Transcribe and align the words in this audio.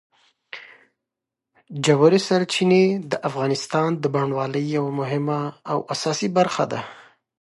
ژورې 1.85 2.19
سرچینې 2.27 2.85
د 3.11 3.13
افغانستان 3.29 3.89
د 3.97 4.05
بڼوالۍ 4.13 4.63
یوه 4.77 4.91
مهمه 4.99 5.39
او 5.71 5.77
اساسي 5.93 6.27
برخه 6.37 6.63
ده. 6.71 6.81